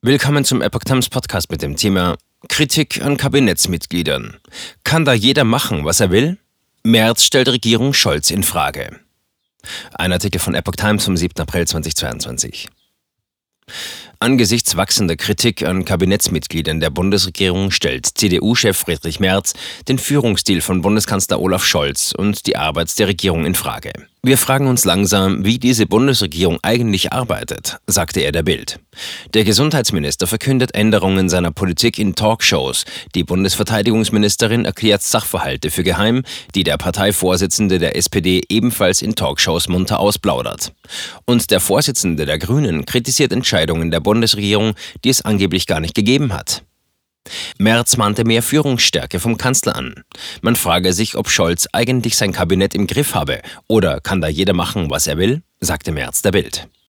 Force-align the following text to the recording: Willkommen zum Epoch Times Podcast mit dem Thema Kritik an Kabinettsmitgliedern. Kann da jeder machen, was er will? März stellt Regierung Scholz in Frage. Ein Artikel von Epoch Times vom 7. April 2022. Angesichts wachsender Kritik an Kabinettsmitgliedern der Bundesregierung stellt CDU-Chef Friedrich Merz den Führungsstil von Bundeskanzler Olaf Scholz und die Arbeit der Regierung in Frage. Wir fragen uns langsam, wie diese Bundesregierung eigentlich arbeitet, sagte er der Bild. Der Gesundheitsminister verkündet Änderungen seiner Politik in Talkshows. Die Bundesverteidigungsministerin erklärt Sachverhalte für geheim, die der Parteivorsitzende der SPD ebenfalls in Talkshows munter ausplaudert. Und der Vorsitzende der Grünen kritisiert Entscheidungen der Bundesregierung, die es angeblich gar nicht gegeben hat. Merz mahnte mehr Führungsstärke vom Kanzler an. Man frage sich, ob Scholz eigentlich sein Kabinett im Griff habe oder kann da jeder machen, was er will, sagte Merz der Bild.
Willkommen 0.00 0.44
zum 0.44 0.62
Epoch 0.62 0.84
Times 0.84 1.08
Podcast 1.08 1.50
mit 1.50 1.60
dem 1.60 1.74
Thema 1.74 2.16
Kritik 2.48 3.02
an 3.02 3.16
Kabinettsmitgliedern. 3.16 4.36
Kann 4.84 5.04
da 5.04 5.12
jeder 5.12 5.42
machen, 5.42 5.84
was 5.84 5.98
er 5.98 6.12
will? 6.12 6.38
März 6.84 7.24
stellt 7.24 7.48
Regierung 7.48 7.92
Scholz 7.92 8.30
in 8.30 8.44
Frage. 8.44 9.00
Ein 9.92 10.12
Artikel 10.12 10.38
von 10.38 10.54
Epoch 10.54 10.76
Times 10.76 11.04
vom 11.04 11.16
7. 11.16 11.40
April 11.40 11.66
2022. 11.66 12.68
Angesichts 14.20 14.76
wachsender 14.76 15.16
Kritik 15.16 15.64
an 15.64 15.84
Kabinettsmitgliedern 15.84 16.78
der 16.78 16.90
Bundesregierung 16.90 17.72
stellt 17.72 18.06
CDU-Chef 18.06 18.76
Friedrich 18.76 19.18
Merz 19.18 19.54
den 19.88 19.98
Führungsstil 19.98 20.60
von 20.60 20.80
Bundeskanzler 20.80 21.40
Olaf 21.40 21.64
Scholz 21.64 22.12
und 22.16 22.46
die 22.46 22.56
Arbeit 22.56 22.96
der 23.00 23.08
Regierung 23.08 23.44
in 23.44 23.56
Frage. 23.56 23.92
Wir 24.28 24.36
fragen 24.36 24.66
uns 24.66 24.84
langsam, 24.84 25.46
wie 25.46 25.58
diese 25.58 25.86
Bundesregierung 25.86 26.58
eigentlich 26.60 27.14
arbeitet, 27.14 27.78
sagte 27.86 28.20
er 28.20 28.30
der 28.30 28.42
Bild. 28.42 28.78
Der 29.32 29.42
Gesundheitsminister 29.42 30.26
verkündet 30.26 30.74
Änderungen 30.74 31.30
seiner 31.30 31.50
Politik 31.50 31.98
in 31.98 32.14
Talkshows. 32.14 32.84
Die 33.14 33.24
Bundesverteidigungsministerin 33.24 34.66
erklärt 34.66 35.00
Sachverhalte 35.00 35.70
für 35.70 35.82
geheim, 35.82 36.24
die 36.54 36.62
der 36.62 36.76
Parteivorsitzende 36.76 37.78
der 37.78 37.96
SPD 37.96 38.42
ebenfalls 38.50 39.00
in 39.00 39.14
Talkshows 39.14 39.66
munter 39.68 39.98
ausplaudert. 39.98 40.74
Und 41.24 41.50
der 41.50 41.60
Vorsitzende 41.60 42.26
der 42.26 42.38
Grünen 42.38 42.84
kritisiert 42.84 43.32
Entscheidungen 43.32 43.90
der 43.90 44.00
Bundesregierung, 44.00 44.74
die 45.04 45.08
es 45.08 45.22
angeblich 45.22 45.66
gar 45.66 45.80
nicht 45.80 45.94
gegeben 45.94 46.34
hat. 46.34 46.64
Merz 47.58 47.96
mahnte 47.96 48.24
mehr 48.24 48.42
Führungsstärke 48.42 49.20
vom 49.20 49.36
Kanzler 49.36 49.76
an. 49.76 50.04
Man 50.42 50.56
frage 50.56 50.92
sich, 50.92 51.16
ob 51.16 51.30
Scholz 51.30 51.68
eigentlich 51.72 52.16
sein 52.16 52.32
Kabinett 52.32 52.74
im 52.74 52.86
Griff 52.86 53.14
habe 53.14 53.42
oder 53.66 54.00
kann 54.00 54.20
da 54.20 54.28
jeder 54.28 54.52
machen, 54.52 54.90
was 54.90 55.06
er 55.06 55.18
will, 55.18 55.42
sagte 55.60 55.92
Merz 55.92 56.22
der 56.22 56.32
Bild. 56.32 56.68